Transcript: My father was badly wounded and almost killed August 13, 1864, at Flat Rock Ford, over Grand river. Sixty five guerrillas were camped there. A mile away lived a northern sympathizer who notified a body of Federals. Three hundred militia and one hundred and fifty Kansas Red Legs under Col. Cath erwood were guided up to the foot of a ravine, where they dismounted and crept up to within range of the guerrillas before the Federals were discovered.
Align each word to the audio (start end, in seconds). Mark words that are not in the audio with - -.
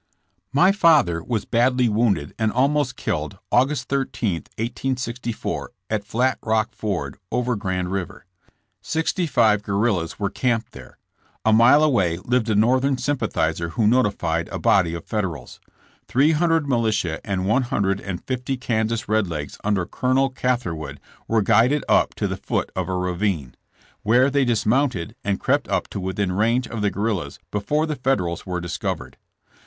My 0.51 0.71
father 0.71 1.21
was 1.23 1.45
badly 1.45 1.87
wounded 1.87 2.33
and 2.39 2.51
almost 2.51 2.95
killed 2.95 3.37
August 3.51 3.87
13, 3.89 4.33
1864, 4.57 5.71
at 5.91 6.03
Flat 6.03 6.39
Rock 6.43 6.73
Ford, 6.73 7.19
over 7.31 7.55
Grand 7.55 7.91
river. 7.91 8.25
Sixty 8.81 9.27
five 9.27 9.61
guerrillas 9.61 10.17
were 10.17 10.31
camped 10.31 10.71
there. 10.71 10.97
A 11.45 11.53
mile 11.53 11.83
away 11.83 12.17
lived 12.17 12.49
a 12.49 12.55
northern 12.55 12.97
sympathizer 12.97 13.69
who 13.69 13.85
notified 13.85 14.47
a 14.49 14.57
body 14.57 14.95
of 14.95 15.05
Federals. 15.05 15.59
Three 16.07 16.31
hundred 16.31 16.67
militia 16.67 17.21
and 17.23 17.45
one 17.45 17.61
hundred 17.61 17.99
and 18.01 18.23
fifty 18.25 18.57
Kansas 18.57 19.07
Red 19.07 19.27
Legs 19.27 19.59
under 19.63 19.85
Col. 19.85 20.31
Cath 20.31 20.63
erwood 20.65 20.97
were 21.27 21.43
guided 21.43 21.85
up 21.87 22.15
to 22.15 22.27
the 22.27 22.37
foot 22.37 22.71
of 22.75 22.89
a 22.89 22.95
ravine, 22.97 23.53
where 24.01 24.31
they 24.31 24.45
dismounted 24.45 25.13
and 25.23 25.39
crept 25.39 25.67
up 25.67 25.87
to 25.89 25.99
within 25.99 26.31
range 26.31 26.67
of 26.67 26.81
the 26.81 26.89
guerrillas 26.89 27.37
before 27.51 27.85
the 27.85 27.95
Federals 27.95 28.47
were 28.47 28.59
discovered. 28.59 29.15